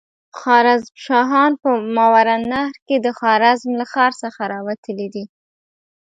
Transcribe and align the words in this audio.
خوارزم 0.37 0.93
شاهان 1.05 1.51
په 1.61 1.69
ماوراالنهر 1.95 2.75
کې 2.87 2.95
د 3.05 3.07
خوارزم 3.17 3.71
له 3.79 3.85
ښار 3.91 4.11
څخه 4.23 4.41
را 4.51 4.59
وتلي. 4.67 5.23